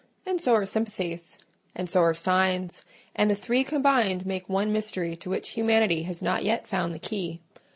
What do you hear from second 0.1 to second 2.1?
and so are sympathies; and so